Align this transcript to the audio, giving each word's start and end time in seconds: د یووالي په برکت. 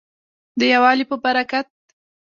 د 0.59 0.61
یووالي 0.73 1.05
په 1.09 1.15
برکت. 1.23 1.67